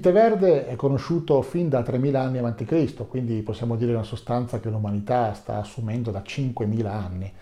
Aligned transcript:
Verde 0.00 0.66
è 0.66 0.76
conosciuto 0.76 1.42
fin 1.42 1.68
da 1.68 1.82
3000 1.82 2.20
anni 2.20 2.38
a.C., 2.38 3.06
quindi 3.08 3.42
possiamo 3.42 3.76
dire 3.76 3.92
una 3.92 4.02
sostanza 4.02 4.60
che 4.60 4.70
l'umanità 4.70 5.32
sta 5.34 5.58
assumendo 5.58 6.10
da 6.10 6.22
5000 6.22 6.92
anni. 6.92 7.32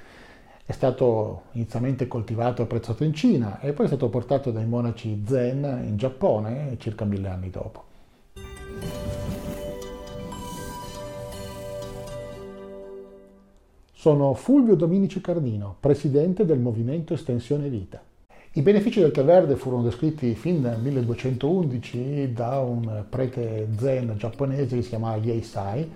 È 0.65 0.73
stato 0.73 1.43
inizialmente 1.53 2.09
coltivato 2.09 2.61
e 2.61 2.65
apprezzato 2.65 3.05
in 3.05 3.15
Cina 3.15 3.61
e 3.61 3.73
poi 3.73 3.85
è 3.85 3.89
stato 3.89 4.09
portato 4.09 4.51
dai 4.51 4.67
monaci 4.67 5.23
zen 5.27 5.85
in 5.87 5.97
Giappone 5.97 6.77
circa 6.79 7.05
mille 7.05 7.29
anni 7.29 7.51
dopo. 7.51 7.85
Sono 13.93 14.35
Fulvio 14.35 14.75
Dominici 14.75 15.21
Cardino, 15.21 15.77
presidente 15.79 16.45
del 16.45 16.59
movimento 16.59 17.15
Estensione 17.15 17.69
Vita. 17.69 18.01
I 18.57 18.63
benefici 18.63 19.01
del 19.01 19.11
tè 19.11 19.23
verde 19.23 19.55
furono 19.55 19.83
descritti 19.83 20.35
fin 20.35 20.63
nel 20.63 20.81
1211 20.81 22.33
da 22.33 22.59
un 22.61 23.05
prete 23.07 23.69
zen 23.77 24.15
giapponese 24.17 24.77
che 24.77 24.83
si 24.83 24.89
chiamava 24.89 25.17
Yeisai 25.17 25.93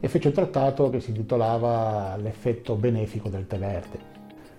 e 0.00 0.08
fece 0.08 0.28
un 0.28 0.32
trattato 0.32 0.88
che 0.88 1.00
si 1.00 1.10
intitolava 1.10 2.16
L'effetto 2.16 2.76
benefico 2.76 3.28
del 3.28 3.46
tè 3.46 3.58
verde. 3.58 3.98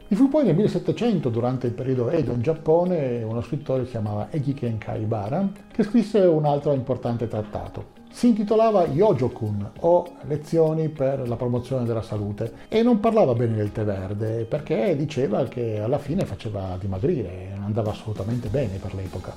Vi 0.07 0.15
fu 0.15 0.29
poi 0.29 0.45
nel 0.45 0.53
1700, 0.53 1.29
durante 1.29 1.65
il 1.65 1.73
periodo 1.73 2.11
Edo 2.11 2.33
in 2.33 2.43
Giappone, 2.43 3.23
uno 3.23 3.41
scrittore 3.41 3.79
che 3.79 3.85
si 3.85 3.91
chiamava 3.93 4.27
Egiken 4.29 4.77
Kaibara, 4.77 5.49
che 5.71 5.81
scrisse 5.81 6.19
un 6.19 6.45
altro 6.45 6.73
importante 6.73 7.27
trattato, 7.27 7.97
si 8.11 8.27
intitolava 8.27 8.85
Yojokun 8.87 9.71
o 9.81 10.07
Lezioni 10.23 10.89
per 10.89 11.27
la 11.27 11.35
promozione 11.35 11.85
della 11.85 12.01
salute 12.01 12.53
e 12.67 12.81
non 12.81 12.99
parlava 12.99 13.33
bene 13.33 13.55
del 13.55 13.71
tè 13.71 13.83
verde 13.83 14.45
perché 14.45 14.95
diceva 14.95 15.45
che 15.45 15.79
alla 15.79 15.99
fine 15.99 16.25
faceva 16.25 16.75
dimagrire, 16.79 17.49
non 17.55 17.65
andava 17.65 17.91
assolutamente 17.91 18.49
bene 18.49 18.77
per 18.77 18.93
l'epoca. 18.93 19.33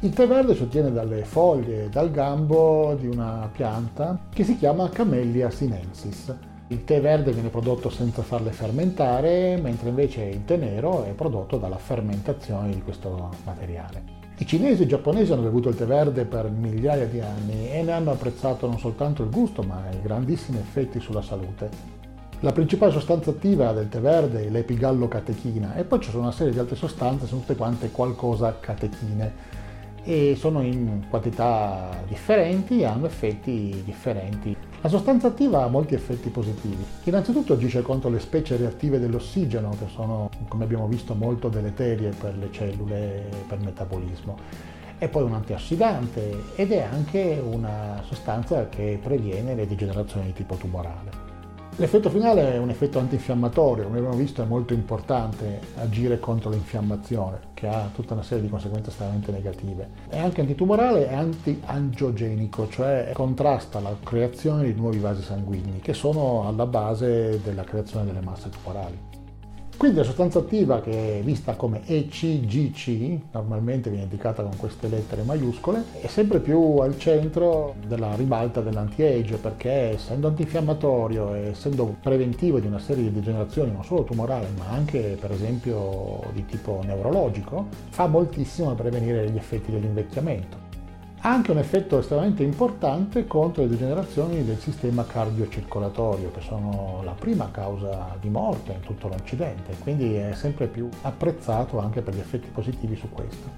Il 0.00 0.12
tè 0.12 0.26
verde 0.26 0.54
si 0.54 0.62
ottiene 0.62 0.92
dalle 0.92 1.24
foglie 1.24 1.84
e 1.84 1.88
dal 1.88 2.10
gambo 2.10 2.94
di 3.00 3.06
una 3.06 3.48
pianta 3.50 4.26
che 4.32 4.44
si 4.44 4.58
chiama 4.58 4.90
Camellia 4.90 5.50
sinensis. 5.50 6.34
Il 6.68 6.84
tè 6.84 7.00
verde 7.00 7.32
viene 7.32 7.48
prodotto 7.48 7.88
senza 7.88 8.22
farle 8.22 8.50
fermentare, 8.50 9.56
mentre 9.56 9.88
invece 9.88 10.24
il 10.24 10.44
tè 10.44 10.56
nero 10.56 11.04
è 11.04 11.12
prodotto 11.12 11.56
dalla 11.56 11.78
fermentazione 11.78 12.74
di 12.74 12.82
questo 12.82 13.30
materiale. 13.44 14.25
I 14.38 14.44
cinesi 14.46 14.82
e 14.82 14.84
i 14.84 14.88
giapponesi 14.88 15.32
hanno 15.32 15.42
bevuto 15.42 15.70
il 15.70 15.76
tè 15.76 15.86
verde 15.86 16.26
per 16.26 16.50
migliaia 16.50 17.06
di 17.06 17.20
anni 17.20 17.70
e 17.70 17.82
ne 17.82 17.92
hanno 17.92 18.10
apprezzato 18.10 18.66
non 18.66 18.78
soltanto 18.78 19.22
il 19.22 19.30
gusto, 19.30 19.62
ma 19.62 19.84
i 19.90 20.02
grandissimi 20.02 20.58
effetti 20.58 21.00
sulla 21.00 21.22
salute. 21.22 21.70
La 22.40 22.52
principale 22.52 22.92
sostanza 22.92 23.30
attiva 23.30 23.72
del 23.72 23.88
tè 23.88 23.98
verde 23.98 24.44
è 24.44 24.50
l'epigallocatechina 24.50 25.74
e 25.76 25.84
poi 25.84 26.00
ci 26.00 26.10
sono 26.10 26.24
una 26.24 26.32
serie 26.32 26.52
di 26.52 26.58
altre 26.58 26.76
sostanze, 26.76 27.26
sono 27.26 27.40
tutte 27.40 27.56
quante 27.56 27.90
qualcosa 27.90 28.58
catechine 28.60 29.32
e 30.04 30.34
sono 30.36 30.60
in 30.60 31.06
quantità 31.08 32.02
differenti 32.06 32.80
e 32.80 32.84
hanno 32.84 33.06
effetti 33.06 33.80
differenti. 33.86 34.54
La 34.82 34.88
sostanza 34.88 35.28
attiva 35.28 35.64
ha 35.64 35.68
molti 35.68 35.94
effetti 35.94 36.28
positivi. 36.28 36.84
Innanzitutto 37.04 37.54
agisce 37.54 37.82
contro 37.82 38.08
le 38.08 38.20
specie 38.20 38.56
reattive 38.56 39.00
dell'ossigeno, 39.00 39.70
che 39.70 39.86
sono, 39.92 40.30
come 40.48 40.64
abbiamo 40.64 40.86
visto, 40.86 41.14
molto 41.14 41.48
deleterie 41.48 42.10
per 42.10 42.36
le 42.36 42.48
cellule 42.52 43.28
e 43.28 43.36
per 43.48 43.58
il 43.58 43.64
metabolismo. 43.64 44.36
È 44.98 45.08
poi 45.08 45.24
un 45.24 45.34
antiossidante 45.34 46.54
ed 46.54 46.72
è 46.72 46.82
anche 46.82 47.42
una 47.44 48.02
sostanza 48.06 48.68
che 48.68 48.98
previene 49.02 49.54
le 49.54 49.66
degenerazioni 49.66 50.26
di 50.26 50.32
tipo 50.32 50.54
tumorale. 50.54 51.25
L'effetto 51.78 52.08
finale 52.08 52.54
è 52.54 52.56
un 52.56 52.70
effetto 52.70 52.98
antinfiammatorio, 52.98 53.84
come 53.84 53.98
abbiamo 53.98 54.16
visto 54.16 54.42
è 54.42 54.46
molto 54.46 54.72
importante 54.72 55.60
agire 55.76 56.18
contro 56.18 56.48
l'infiammazione, 56.48 57.38
che 57.52 57.66
ha 57.68 57.90
tutta 57.94 58.14
una 58.14 58.22
serie 58.22 58.44
di 58.44 58.48
conseguenze 58.48 58.88
estremamente 58.88 59.30
negative. 59.30 59.90
È 60.08 60.18
anche 60.18 60.40
antitumorale 60.40 61.06
e 61.06 61.14
antiangiogenico, 61.14 62.66
cioè 62.68 63.10
contrasta 63.12 63.78
la 63.80 63.94
creazione 64.02 64.64
di 64.64 64.72
nuovi 64.72 64.98
vasi 65.00 65.20
sanguigni, 65.20 65.80
che 65.80 65.92
sono 65.92 66.48
alla 66.48 66.64
base 66.64 67.42
della 67.42 67.64
creazione 67.64 68.06
delle 68.06 68.22
masse 68.22 68.48
tumorali. 68.48 69.15
Quindi 69.76 69.98
la 69.98 70.04
sostanza 70.04 70.38
attiva 70.38 70.80
che 70.80 71.18
è 71.18 71.22
vista 71.22 71.54
come 71.54 71.82
ECGC, 71.84 73.18
normalmente 73.32 73.90
viene 73.90 74.04
indicata 74.04 74.42
con 74.42 74.56
queste 74.56 74.88
lettere 74.88 75.22
maiuscole, 75.22 75.84
è 76.00 76.06
sempre 76.06 76.40
più 76.40 76.78
al 76.78 76.98
centro 76.98 77.74
della 77.86 78.14
ribalta 78.16 78.62
dell'anti-age 78.62 79.36
perché 79.36 79.90
essendo 79.92 80.28
antinfiammatorio 80.28 81.34
e 81.34 81.48
essendo 81.48 81.94
preventivo 82.00 82.58
di 82.58 82.66
una 82.66 82.78
serie 82.78 83.04
di 83.04 83.12
degenerazioni 83.12 83.70
non 83.70 83.84
solo 83.84 84.04
tumorali 84.04 84.46
ma 84.56 84.68
anche 84.68 85.18
per 85.20 85.30
esempio 85.30 86.22
di 86.32 86.46
tipo 86.46 86.80
neurologico, 86.82 87.66
fa 87.90 88.06
moltissimo 88.06 88.70
a 88.70 88.74
prevenire 88.74 89.28
gli 89.30 89.36
effetti 89.36 89.70
dell'invecchiamento 89.70 90.65
ha 91.26 91.32
anche 91.32 91.50
un 91.50 91.58
effetto 91.58 91.98
estremamente 91.98 92.44
importante 92.44 93.26
contro 93.26 93.62
le 93.62 93.68
degenerazioni 93.68 94.44
del 94.44 94.58
sistema 94.58 95.04
cardiocircolatorio, 95.04 96.30
che 96.30 96.40
sono 96.40 97.00
la 97.02 97.14
prima 97.18 97.50
causa 97.50 98.16
di 98.20 98.28
morte 98.28 98.70
in 98.70 98.80
tutto 98.82 99.08
l'Occidente, 99.08 99.74
quindi 99.82 100.14
è 100.14 100.34
sempre 100.34 100.68
più 100.68 100.88
apprezzato 101.02 101.80
anche 101.80 102.00
per 102.00 102.14
gli 102.14 102.20
effetti 102.20 102.46
positivi 102.46 102.94
su 102.94 103.10
questo. 103.10 103.50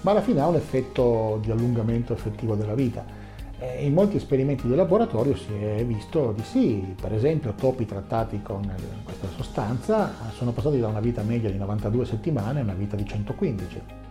Ma 0.00 0.12
alla 0.12 0.22
fine 0.22 0.40
ha 0.40 0.46
un 0.46 0.54
effetto 0.54 1.38
di 1.42 1.50
allungamento 1.50 2.14
effettivo 2.14 2.54
della 2.54 2.74
vita. 2.74 3.04
In 3.80 3.92
molti 3.92 4.16
esperimenti 4.16 4.66
di 4.66 4.74
laboratorio 4.74 5.36
si 5.36 5.52
è 5.52 5.84
visto 5.84 6.32
di 6.32 6.42
sì, 6.42 6.94
per 6.98 7.12
esempio 7.12 7.52
topi 7.52 7.84
trattati 7.84 8.40
con 8.40 8.62
questa 9.04 9.28
sostanza 9.36 10.14
sono 10.32 10.52
passati 10.52 10.80
da 10.80 10.88
una 10.88 11.00
vita 11.00 11.20
media 11.20 11.50
di 11.50 11.58
92 11.58 12.06
settimane 12.06 12.60
a 12.60 12.62
una 12.62 12.72
vita 12.72 12.96
di 12.96 13.04
115 13.04 14.02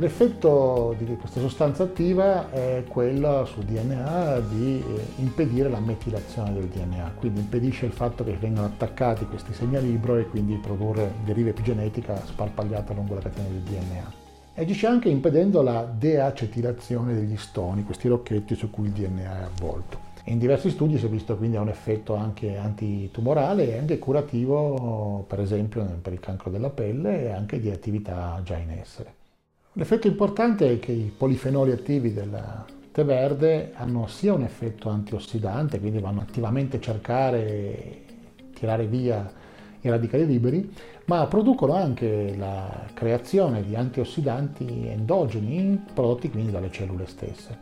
L'effetto 0.00 0.94
di 0.96 1.14
questa 1.16 1.40
sostanza 1.40 1.82
attiva 1.82 2.50
è 2.50 2.84
quello 2.88 3.44
sul 3.44 3.64
DNA 3.64 4.40
di 4.48 4.78
eh, 4.78 5.04
impedire 5.16 5.68
la 5.68 5.78
metilazione 5.78 6.54
del 6.54 6.68
DNA, 6.68 7.12
quindi 7.16 7.40
impedisce 7.40 7.84
il 7.84 7.92
fatto 7.92 8.24
che 8.24 8.32
vengano 8.32 8.68
attaccati 8.68 9.26
questi 9.26 9.52
segnalibro 9.52 10.16
e 10.16 10.24
quindi 10.24 10.54
produrre 10.54 11.12
deriva 11.22 11.50
epigenetica 11.50 12.16
sparpagliata 12.24 12.94
lungo 12.94 13.12
la 13.12 13.20
catena 13.20 13.48
del 13.48 13.60
DNA. 13.60 14.12
Agisce 14.54 14.86
anche 14.86 15.10
impedendo 15.10 15.60
la 15.60 15.82
deacetilazione 15.82 17.12
degli 17.12 17.36
stoni, 17.36 17.84
questi 17.84 18.08
rocchetti 18.08 18.54
su 18.54 18.70
cui 18.70 18.86
il 18.86 18.92
DNA 18.92 19.40
è 19.40 19.42
avvolto. 19.42 19.98
In 20.24 20.38
diversi 20.38 20.70
studi 20.70 20.96
si 20.96 21.04
è 21.04 21.08
visto 21.10 21.36
quindi 21.36 21.58
ha 21.58 21.60
un 21.60 21.68
effetto 21.68 22.14
anche 22.14 22.56
antitumorale 22.56 23.68
e 23.68 23.76
anche 23.76 23.98
curativo, 23.98 25.26
per 25.28 25.40
esempio 25.40 25.84
per 26.00 26.14
il 26.14 26.20
cancro 26.20 26.50
della 26.50 26.70
pelle 26.70 27.24
e 27.24 27.32
anche 27.32 27.60
di 27.60 27.70
attività 27.70 28.40
già 28.42 28.56
in 28.56 28.70
essere. 28.70 29.18
L'effetto 29.74 30.08
importante 30.08 30.68
è 30.68 30.78
che 30.80 30.90
i 30.90 31.12
polifenoli 31.16 31.70
attivi 31.70 32.12
del 32.12 32.36
tè 32.90 33.04
verde 33.04 33.70
hanno 33.74 34.08
sia 34.08 34.34
un 34.34 34.42
effetto 34.42 34.88
antiossidante, 34.88 35.78
quindi 35.78 36.00
vanno 36.00 36.22
attivamente 36.22 36.78
a 36.78 36.80
cercare 36.80 37.46
e 37.46 38.04
tirare 38.52 38.86
via 38.86 39.30
i 39.80 39.88
radicali 39.88 40.26
liberi, 40.26 40.74
ma 41.04 41.24
producono 41.28 41.74
anche 41.74 42.34
la 42.36 42.88
creazione 42.94 43.62
di 43.62 43.76
antiossidanti 43.76 44.88
endogeni 44.88 45.84
prodotti 45.94 46.30
quindi 46.30 46.50
dalle 46.50 46.72
cellule 46.72 47.06
stesse. 47.06 47.56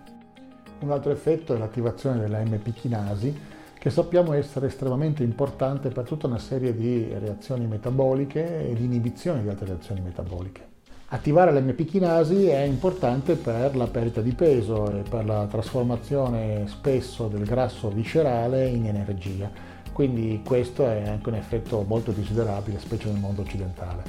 Un 0.80 0.90
altro 0.90 1.12
effetto 1.12 1.54
è 1.54 1.58
l'attivazione 1.58 2.20
della 2.20 2.42
MP 2.42 2.72
chinasi, 2.72 3.36
che 3.78 3.90
sappiamo 3.90 4.32
essere 4.32 4.68
estremamente 4.68 5.22
importante 5.22 5.90
per 5.90 6.06
tutta 6.06 6.26
una 6.26 6.38
serie 6.38 6.74
di 6.74 7.06
reazioni 7.18 7.66
metaboliche 7.66 8.66
e 8.66 8.72
di 8.72 8.84
inibizione 8.84 9.42
di 9.42 9.48
altre 9.50 9.66
reazioni 9.66 10.00
metaboliche. 10.00 10.67
Attivare 11.10 11.52
l'MP 11.52 11.86
chinasi 11.86 12.48
è 12.48 12.60
importante 12.64 13.36
per 13.36 13.74
la 13.74 13.86
perdita 13.86 14.20
di 14.20 14.34
peso 14.34 14.90
e 14.90 15.08
per 15.08 15.24
la 15.24 15.46
trasformazione 15.46 16.66
spesso 16.66 17.28
del 17.28 17.44
grasso 17.44 17.88
viscerale 17.88 18.66
in 18.66 18.84
energia, 18.84 19.50
quindi 19.90 20.42
questo 20.44 20.86
è 20.86 21.08
anche 21.08 21.30
un 21.30 21.36
effetto 21.36 21.82
molto 21.88 22.12
desiderabile, 22.12 22.78
specie 22.78 23.08
nel 23.08 23.20
mondo 23.20 23.40
occidentale. 23.40 24.02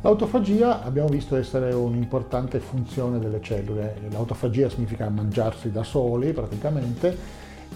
L'autofagia 0.00 0.82
abbiamo 0.82 1.06
visto 1.06 1.36
essere 1.36 1.72
un'importante 1.72 2.58
funzione 2.58 3.20
delle 3.20 3.40
cellule. 3.40 3.94
L'autofagia 4.10 4.68
significa 4.68 5.08
mangiarsi 5.08 5.70
da 5.70 5.84
soli 5.84 6.32
praticamente 6.32 7.16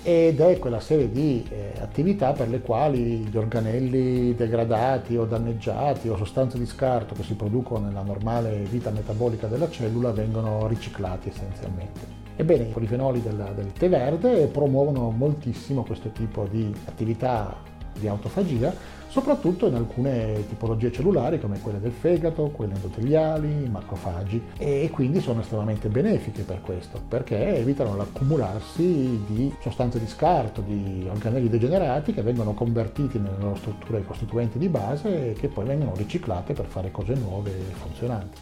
ed 0.03 0.41
è 0.41 0.59
quella 0.59 0.81
serie 0.81 1.11
di 1.11 1.45
eh, 1.49 1.73
attività 1.81 2.33
per 2.33 2.49
le 2.49 2.61
quali 2.61 3.19
gli 3.19 3.37
organelli 3.37 4.35
degradati 4.35 5.17
o 5.17 5.25
danneggiati 5.25 6.09
o 6.09 6.17
sostanze 6.17 6.59
di 6.59 6.67
scarto 6.67 7.15
che 7.15 7.23
si 7.23 7.35
producono 7.35 7.87
nella 7.87 8.03
normale 8.03 8.65
vita 8.71 8.91
metabolica 8.91 9.47
della 9.47 9.71
cellula 9.71 10.11
vengono 10.13 10.67
riciclati 10.67 11.29
essenzialmente. 11.29 12.27
Ebbene, 12.37 12.65
i 12.65 12.73
polifenoli 12.73 13.21
del, 13.21 13.53
del 13.55 13.73
tè 13.73 13.89
verde 13.89 14.47
promuovono 14.47 15.11
moltissimo 15.11 15.83
questo 15.83 16.11
tipo 16.11 16.47
di 16.49 16.73
attività 16.85 17.57
di 17.99 18.09
autofagia 18.09 18.97
soprattutto 19.09 19.67
in 19.67 19.75
alcune 19.75 20.47
tipologie 20.49 20.93
cellulari 20.93 21.41
come 21.41 21.61
quelle 21.61 21.81
del 21.81 21.93
fegato, 21.93 22.51
quelle 22.51 22.75
endoteliali, 22.75 23.69
macrofagi 23.69 24.43
e 24.59 24.91
quindi 24.93 25.21
sono 25.21 25.41
estremamente 25.41 25.89
benefiche 25.89 26.43
per 26.43 26.61
questo 26.61 27.01
perché 27.09 27.57
evitano 27.57 27.97
l'accumularsi 27.97 29.25
di 29.27 29.55
sostanze 29.61 29.99
di 29.99 30.07
scarto, 30.07 30.61
di 30.61 31.07
organelli 31.11 31.49
degenerati 31.49 32.13
che 32.13 32.23
vengono 32.23 32.53
convertiti 32.53 33.19
nelle 33.19 33.39
loro 33.41 33.57
strutture 33.57 34.05
costituenti 34.05 34.59
di 34.59 34.69
base 34.69 35.31
e 35.31 35.33
che 35.33 35.49
poi 35.49 35.65
vengono 35.65 35.95
riciclate 35.97 36.53
per 36.53 36.67
fare 36.67 36.91
cose 36.91 37.15
nuove 37.15 37.51
e 37.51 37.73
funzionanti. 37.73 38.39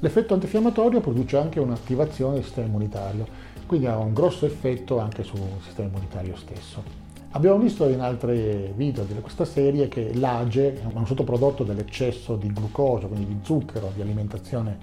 L'effetto 0.00 0.32
antinfiammatorio 0.34 1.00
produce 1.00 1.36
anche 1.36 1.58
un'attivazione 1.58 2.34
del 2.34 2.44
sistema 2.44 2.68
immunitario, 2.68 3.26
quindi 3.66 3.86
ha 3.86 3.98
un 3.98 4.14
grosso 4.14 4.46
effetto 4.46 4.98
anche 4.98 5.24
sul 5.24 5.40
sistema 5.60 5.88
immunitario 5.88 6.36
stesso. 6.36 7.07
Abbiamo 7.32 7.58
visto 7.58 7.86
in 7.88 8.00
altri 8.00 8.72
video 8.74 9.04
di 9.04 9.12
questa 9.20 9.44
serie 9.44 9.86
che 9.88 10.14
l'AGE 10.14 10.80
è 10.80 10.84
un 10.94 11.06
sottoprodotto 11.06 11.62
dell'eccesso 11.62 12.36
di 12.36 12.50
glucosio, 12.50 13.08
quindi 13.08 13.26
di 13.26 13.38
zucchero, 13.42 13.92
di 13.94 14.00
alimentazione 14.00 14.78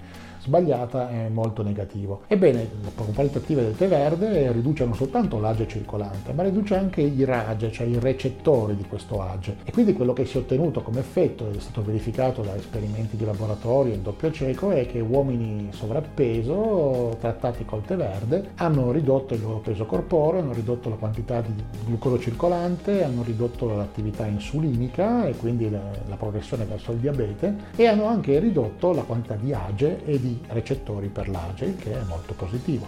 sbagliata 0.46 1.10
è 1.10 1.28
molto 1.28 1.62
negativo. 1.62 2.22
Ebbene, 2.28 2.68
le 2.82 2.90
componenti 2.94 3.38
attive 3.38 3.62
del 3.62 3.76
tè 3.76 3.88
verde 3.88 4.52
riduce 4.52 4.84
non 4.84 4.94
soltanto 4.94 5.38
l'age 5.38 5.66
circolante, 5.66 6.32
ma 6.32 6.42
riduce 6.42 6.76
anche 6.76 7.02
i 7.02 7.24
RAGE, 7.24 7.72
cioè 7.72 7.86
i 7.86 7.98
recettori 7.98 8.76
di 8.76 8.84
questo 8.84 9.20
age. 9.20 9.56
E 9.64 9.72
quindi 9.72 9.92
quello 9.92 10.12
che 10.12 10.24
si 10.24 10.36
è 10.36 10.40
ottenuto 10.40 10.82
come 10.82 11.00
effetto, 11.00 11.48
ed 11.48 11.56
è 11.56 11.60
stato 11.60 11.82
verificato 11.82 12.42
da 12.42 12.54
esperimenti 12.54 13.16
di 13.16 13.24
laboratorio 13.24 13.94
in 13.94 14.02
doppio 14.02 14.30
cieco, 14.30 14.70
è 14.70 14.86
che 14.86 15.00
uomini 15.00 15.68
sovrappeso 15.72 17.16
trattati 17.20 17.64
col 17.64 17.82
tè 17.82 17.96
verde 17.96 18.50
hanno 18.56 18.92
ridotto 18.92 19.34
il 19.34 19.42
loro 19.42 19.58
peso 19.58 19.84
corporeo, 19.84 20.40
hanno 20.40 20.52
ridotto 20.52 20.88
la 20.88 20.96
quantità 20.96 21.40
di 21.40 21.52
glucosio 21.84 22.20
circolante, 22.20 23.02
hanno 23.02 23.22
ridotto 23.22 23.66
l'attività 23.74 24.26
insulinica 24.26 25.26
e 25.26 25.36
quindi 25.36 25.68
la, 25.70 25.80
la 26.06 26.16
progressione 26.16 26.64
verso 26.64 26.92
il 26.92 26.98
diabete 26.98 27.56
e 27.74 27.86
hanno 27.86 28.06
anche 28.06 28.38
ridotto 28.38 28.92
la 28.92 29.02
quantità 29.02 29.34
di 29.34 29.52
age 29.52 30.04
e 30.04 30.20
di 30.20 30.35
recettori 30.48 31.08
per 31.08 31.28
l'AGE, 31.28 31.76
che 31.76 31.92
è 31.92 32.02
molto 32.04 32.34
positivo. 32.34 32.86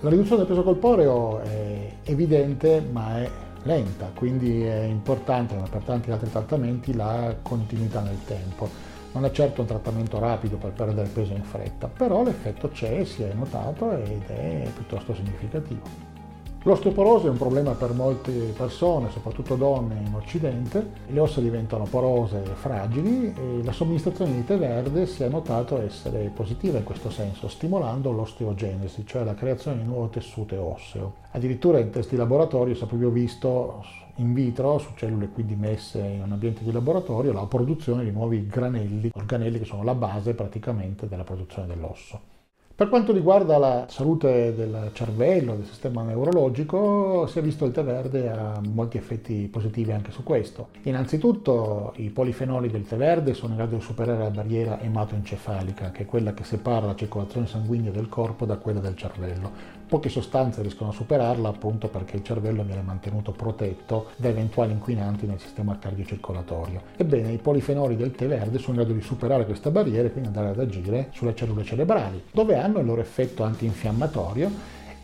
La 0.00 0.10
riduzione 0.10 0.38
del 0.38 0.50
peso 0.50 0.62
corporeo 0.62 1.40
è 1.40 1.92
evidente 2.04 2.80
ma 2.80 3.18
è 3.18 3.30
lenta, 3.64 4.10
quindi 4.14 4.62
è 4.62 4.82
importante, 4.82 5.54
come 5.56 5.68
per 5.68 5.82
tanti 5.82 6.10
altri 6.10 6.30
trattamenti, 6.30 6.94
la 6.94 7.34
continuità 7.42 8.00
nel 8.00 8.24
tempo. 8.24 8.68
Non 9.12 9.24
è 9.24 9.30
certo 9.30 9.62
un 9.62 9.66
trattamento 9.66 10.18
rapido 10.18 10.56
per 10.56 10.70
perdere 10.70 11.08
peso 11.08 11.32
in 11.32 11.42
fretta, 11.42 11.88
però 11.88 12.22
l'effetto 12.22 12.68
c'è, 12.68 13.04
si 13.04 13.22
è 13.22 13.32
notato 13.32 13.90
ed 13.92 14.26
è 14.26 14.70
piuttosto 14.74 15.14
significativo. 15.14 16.17
L'osteoporosi 16.64 17.26
è 17.26 17.30
un 17.30 17.36
problema 17.36 17.72
per 17.72 17.94
molte 17.94 18.32
persone, 18.32 19.10
soprattutto 19.10 19.54
donne 19.54 20.02
in 20.04 20.12
Occidente. 20.12 20.90
Le 21.06 21.20
ossa 21.20 21.40
diventano 21.40 21.84
porose 21.84 22.42
e 22.42 22.54
fragili 22.54 23.32
e 23.32 23.62
la 23.62 23.72
somministrazione 23.72 24.34
di 24.34 24.44
tè 24.44 24.58
verde 24.58 25.06
si 25.06 25.22
è 25.22 25.28
notato 25.28 25.80
essere 25.80 26.30
positiva 26.34 26.76
in 26.76 26.84
questo 26.84 27.10
senso, 27.10 27.46
stimolando 27.46 28.10
l'osteogenesi, 28.10 29.06
cioè 29.06 29.22
la 29.22 29.34
creazione 29.34 29.78
di 29.78 29.84
nuovo 29.84 30.08
tessuto 30.08 30.60
osseo. 30.60 31.14
Addirittura 31.30 31.78
in 31.78 31.90
testi 31.90 32.16
di 32.16 32.20
laboratorio 32.20 32.74
si 32.74 32.82
è 32.82 32.86
proprio 32.86 33.10
visto 33.10 33.82
in 34.16 34.34
vitro, 34.34 34.78
su 34.78 34.90
cellule 34.96 35.28
quindi 35.28 35.54
messe 35.54 36.00
in 36.00 36.22
un 36.22 36.32
ambiente 36.32 36.64
di 36.64 36.72
laboratorio, 36.72 37.32
la 37.32 37.46
produzione 37.46 38.02
di 38.02 38.10
nuovi 38.10 38.46
granelli, 38.46 39.12
organelli 39.14 39.60
che 39.60 39.64
sono 39.64 39.84
la 39.84 39.94
base 39.94 40.34
praticamente 40.34 41.06
della 41.06 41.24
produzione 41.24 41.68
dell'osso. 41.68 42.36
Per 42.78 42.88
quanto 42.88 43.12
riguarda 43.12 43.58
la 43.58 43.86
salute 43.88 44.54
del 44.54 44.90
cervello, 44.92 45.56
del 45.56 45.66
sistema 45.66 46.04
neurologico, 46.04 47.26
si 47.26 47.40
è 47.40 47.42
visto 47.42 47.64
il 47.64 47.72
tè 47.72 47.82
verde 47.82 48.30
ha 48.30 48.60
molti 48.64 48.96
effetti 48.96 49.48
positivi 49.50 49.90
anche 49.90 50.12
su 50.12 50.22
questo. 50.22 50.68
Innanzitutto 50.82 51.92
i 51.96 52.10
polifenoli 52.10 52.70
del 52.70 52.86
tè 52.86 52.94
verde 52.94 53.34
sono 53.34 53.50
in 53.50 53.56
grado 53.58 53.74
di 53.74 53.82
superare 53.82 54.22
la 54.22 54.30
barriera 54.30 54.80
ematoencefalica, 54.80 55.90
che 55.90 56.04
è 56.04 56.06
quella 56.06 56.32
che 56.34 56.44
separa 56.44 56.86
la 56.86 56.94
circolazione 56.94 57.48
sanguigna 57.48 57.90
del 57.90 58.08
corpo 58.08 58.44
da 58.44 58.58
quella 58.58 58.78
del 58.78 58.94
cervello. 58.96 59.76
Poche 59.88 60.10
sostanze 60.10 60.60
riescono 60.60 60.90
a 60.90 60.92
superarla 60.92 61.48
appunto 61.48 61.88
perché 61.88 62.16
il 62.16 62.22
cervello 62.22 62.62
viene 62.62 62.82
mantenuto 62.82 63.32
protetto 63.32 64.08
da 64.16 64.28
eventuali 64.28 64.72
inquinanti 64.72 65.26
nel 65.26 65.40
sistema 65.40 65.78
cardiocircolatorio. 65.78 66.82
Ebbene, 66.96 67.32
i 67.32 67.38
polifenoli 67.38 67.96
del 67.96 68.12
tè 68.12 68.28
verde 68.28 68.58
sono 68.58 68.74
in 68.76 68.84
grado 68.84 68.92
di 68.92 69.00
superare 69.00 69.46
questa 69.46 69.70
barriera 69.70 70.06
e 70.06 70.12
quindi 70.12 70.28
andare 70.28 70.50
ad 70.50 70.60
agire 70.60 71.08
sulle 71.12 71.34
cellule 71.34 71.64
cerebrali, 71.64 72.22
dove 72.30 72.54
hanno 72.68 72.80
il 72.80 72.86
loro 72.86 73.00
effetto 73.00 73.42
antinfiammatorio 73.42 74.50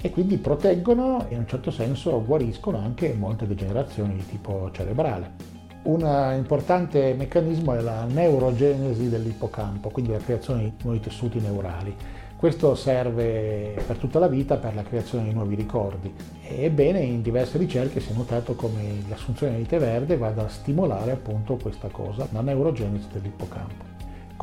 e 0.00 0.10
quindi 0.10 0.36
proteggono 0.36 1.26
e 1.28 1.32
in 1.32 1.40
un 1.40 1.48
certo 1.48 1.70
senso 1.70 2.22
guariscono 2.22 2.78
anche 2.78 3.14
molte 3.14 3.46
degenerazioni 3.46 4.14
di 4.14 4.26
tipo 4.26 4.70
cerebrale. 4.70 5.52
Un 5.84 6.00
importante 6.36 7.14
meccanismo 7.14 7.74
è 7.74 7.80
la 7.80 8.04
neurogenesi 8.04 9.08
dell'ippocampo, 9.08 9.90
quindi 9.90 10.12
la 10.12 10.18
creazione 10.18 10.62
di 10.62 10.72
nuovi 10.82 11.00
tessuti 11.00 11.40
neurali. 11.40 11.94
Questo 12.36 12.74
serve 12.74 13.82
per 13.86 13.96
tutta 13.96 14.18
la 14.18 14.28
vita 14.28 14.56
per 14.56 14.74
la 14.74 14.82
creazione 14.82 15.24
di 15.24 15.32
nuovi 15.32 15.54
ricordi. 15.54 16.12
Ebbene, 16.46 17.00
in 17.00 17.22
diverse 17.22 17.56
ricerche 17.56 18.00
si 18.00 18.12
è 18.12 18.14
notato 18.14 18.54
come 18.54 19.02
l'assunzione 19.08 19.56
di 19.56 19.66
tè 19.66 19.78
verde 19.78 20.16
vada 20.16 20.44
a 20.44 20.48
stimolare 20.48 21.12
appunto 21.12 21.56
questa 21.56 21.88
cosa, 21.88 22.28
la 22.32 22.42
neurogenesi 22.42 23.06
dell'ippocampo. 23.10 23.93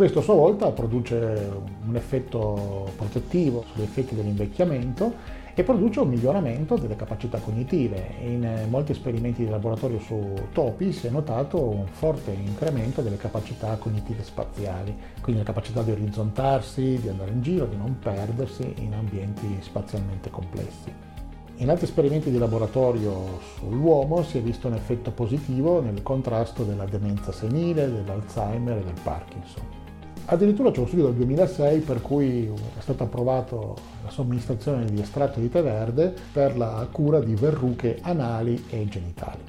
Questo 0.01 0.17
a 0.17 0.23
sua 0.23 0.33
volta 0.33 0.71
produce 0.71 1.15
un 1.85 1.95
effetto 1.95 2.89
protettivo 2.95 3.63
sugli 3.71 3.83
effetti 3.83 4.15
dell'invecchiamento 4.15 5.13
e 5.53 5.61
produce 5.61 5.99
un 5.99 6.09
miglioramento 6.09 6.75
delle 6.75 6.95
capacità 6.95 7.37
cognitive. 7.37 8.15
In 8.23 8.65
molti 8.67 8.93
esperimenti 8.93 9.43
di 9.43 9.49
laboratorio 9.51 9.99
su 9.99 10.33
topi 10.53 10.91
si 10.91 11.05
è 11.05 11.11
notato 11.11 11.61
un 11.63 11.85
forte 11.85 12.31
incremento 12.31 13.03
delle 13.03 13.17
capacità 13.17 13.77
cognitive 13.77 14.23
spaziali, 14.23 14.97
quindi 15.21 15.43
la 15.43 15.47
capacità 15.47 15.83
di 15.83 15.91
orizzontarsi, 15.91 16.99
di 16.99 17.07
andare 17.07 17.29
in 17.29 17.43
giro, 17.43 17.67
di 17.67 17.77
non 17.77 17.99
perdersi 17.99 18.73
in 18.79 18.95
ambienti 18.95 19.55
spazialmente 19.59 20.31
complessi. 20.31 20.91
In 21.57 21.69
altri 21.69 21.85
esperimenti 21.85 22.31
di 22.31 22.39
laboratorio 22.39 23.39
sull'uomo 23.59 24.23
si 24.23 24.39
è 24.39 24.41
visto 24.41 24.67
un 24.67 24.73
effetto 24.73 25.11
positivo 25.11 25.79
nel 25.79 26.01
contrasto 26.01 26.63
della 26.63 26.85
demenza 26.85 27.31
senile, 27.31 27.85
dell'Alzheimer 27.85 28.77
e 28.77 28.83
del 28.83 28.99
Parkinson. 29.03 29.79
Addirittura 30.31 30.71
c'è 30.71 30.79
un 30.79 30.87
studio 30.87 31.07
del 31.07 31.15
2006 31.15 31.79
per 31.81 32.01
cui 32.01 32.45
è 32.45 32.79
stata 32.79 33.03
approvata 33.03 33.53
la 33.57 34.09
somministrazione 34.09 34.85
di 34.85 35.01
estratto 35.01 35.41
di 35.41 35.49
tè 35.49 35.61
verde 35.61 36.13
per 36.31 36.57
la 36.57 36.87
cura 36.89 37.19
di 37.19 37.35
verruche 37.35 37.97
anali 38.01 38.63
e 38.69 38.87
genitali. 38.87 39.41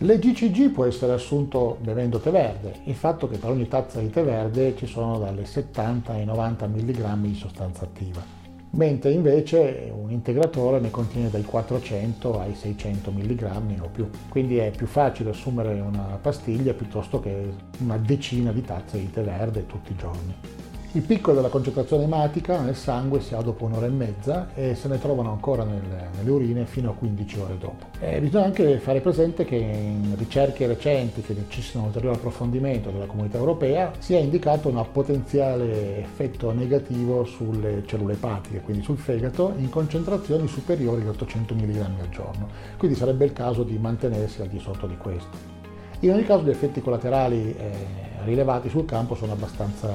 L'EGCG 0.00 0.70
può 0.70 0.84
essere 0.84 1.14
assunto 1.14 1.78
bevendo 1.80 2.18
tè 2.18 2.30
verde, 2.30 2.74
il 2.84 2.94
fatto 2.94 3.26
che 3.26 3.38
per 3.38 3.48
ogni 3.48 3.68
tazza 3.68 4.00
di 4.00 4.10
tè 4.10 4.22
verde 4.22 4.76
ci 4.76 4.84
sono 4.84 5.18
dalle 5.18 5.46
70 5.46 6.12
ai 6.12 6.26
90 6.26 6.66
mg 6.66 7.16
di 7.20 7.34
sostanza 7.34 7.84
attiva 7.84 8.47
mentre 8.70 9.12
invece 9.12 9.92
un 9.94 10.10
integratore 10.10 10.80
ne 10.80 10.90
contiene 10.90 11.30
dai 11.30 11.42
400 11.42 12.40
ai 12.40 12.54
600 12.54 13.10
mg 13.10 13.80
o 13.80 13.88
più. 13.88 14.08
Quindi 14.28 14.58
è 14.58 14.70
più 14.70 14.86
facile 14.86 15.30
assumere 15.30 15.80
una 15.80 16.18
pastiglia 16.20 16.74
piuttosto 16.74 17.20
che 17.20 17.52
una 17.78 17.96
decina 17.96 18.52
di 18.52 18.62
tazze 18.62 18.98
di 18.98 19.10
tè 19.10 19.22
verde 19.22 19.66
tutti 19.66 19.92
i 19.92 19.96
giorni. 19.96 20.66
Il 20.92 21.02
picco 21.02 21.34
della 21.34 21.50
concentrazione 21.50 22.04
ematica 22.04 22.58
nel 22.62 22.74
sangue 22.74 23.20
si 23.20 23.34
ha 23.34 23.42
dopo 23.42 23.66
un'ora 23.66 23.84
e 23.84 23.90
mezza 23.90 24.48
e 24.54 24.74
se 24.74 24.88
ne 24.88 24.98
trovano 24.98 25.30
ancora 25.30 25.62
nelle, 25.62 26.08
nelle 26.16 26.30
urine 26.30 26.64
fino 26.64 26.90
a 26.90 26.94
15 26.94 27.40
ore 27.40 27.58
dopo. 27.58 27.86
E 28.00 28.18
bisogna 28.20 28.46
anche 28.46 28.78
fare 28.78 29.02
presente 29.02 29.44
che 29.44 29.56
in 29.56 30.14
ricerche 30.16 30.66
recenti 30.66 31.20
che 31.20 31.34
necessitano 31.34 31.84
ulteriore 31.84 32.16
approfondimento 32.16 32.88
della 32.88 33.04
comunità 33.04 33.36
europea 33.36 33.92
si 33.98 34.14
è 34.14 34.18
indicato 34.18 34.70
un 34.70 34.82
potenziale 34.90 35.98
effetto 35.98 36.52
negativo 36.52 37.22
sulle 37.26 37.82
cellule 37.84 38.14
epatiche, 38.14 38.62
quindi 38.62 38.82
sul 38.82 38.96
fegato, 38.96 39.52
in 39.58 39.68
concentrazioni 39.68 40.48
superiori 40.48 41.02
ad 41.02 41.08
800 41.08 41.54
mg 41.54 41.76
al 41.80 42.08
giorno. 42.08 42.48
Quindi 42.78 42.96
sarebbe 42.96 43.26
il 43.26 43.34
caso 43.34 43.62
di 43.62 43.76
mantenersi 43.76 44.40
al 44.40 44.48
di 44.48 44.58
sotto 44.58 44.86
di 44.86 44.96
questo. 44.96 45.56
In 46.00 46.12
ogni 46.12 46.24
caso 46.24 46.44
gli 46.44 46.50
effetti 46.50 46.80
collaterali 46.80 47.54
eh, 47.58 48.07
rilevati 48.24 48.68
sul 48.68 48.84
campo 48.84 49.14
sono 49.14 49.32
abbastanza 49.32 49.88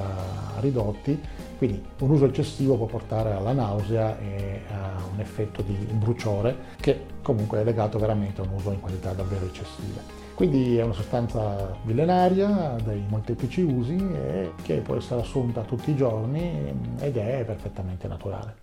ridotti, 0.60 1.20
quindi 1.58 1.84
un 2.00 2.10
uso 2.10 2.25
eccessivo 2.25 2.75
può 2.75 2.86
portare 2.86 3.32
alla 3.32 3.53
nausea 3.53 4.18
e 4.20 4.62
a 4.70 5.01
un 5.12 5.20
effetto 5.20 5.62
di 5.62 5.74
bruciore 5.74 6.56
che 6.80 7.06
comunque 7.22 7.62
è 7.62 7.63
legato 7.63 7.98
veramente 8.00 8.42
a 8.42 8.44
un 8.44 8.53
uso 8.53 8.72
in 8.72 8.80
quantità 8.80 9.13
davvero 9.13 9.46
eccessive. 9.46 10.22
Quindi 10.34 10.77
è 10.77 10.84
una 10.84 10.94
sostanza 10.94 11.77
millenaria, 11.84 12.75
dai 12.84 13.03
molteplici 13.08 13.62
usi 13.62 13.96
e 13.96 14.51
che 14.63 14.77
può 14.77 14.96
essere 14.96 15.22
assunta 15.22 15.62
tutti 15.62 15.92
i 15.92 15.96
giorni 15.96 16.74
ed 17.00 17.18
è 17.18 17.44
perfettamente 17.46 18.08
naturale. 18.08 18.62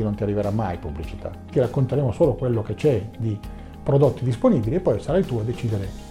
quindi 0.01 0.03
non 0.03 0.15
ti 0.15 0.23
arriverà 0.23 0.49
mai 0.51 0.77
pubblicità. 0.77 1.31
Ti 1.49 1.59
racconteremo 1.59 2.11
solo 2.11 2.33
quello 2.33 2.61
che 2.61 2.73
c'è 2.73 3.01
di 3.17 3.37
prodotti 3.83 4.23
disponibili 4.23 4.75
e 4.75 4.79
poi 4.79 4.99
sarai 4.99 5.25
tu 5.25 5.37
a 5.37 5.43
decidere 5.43 6.10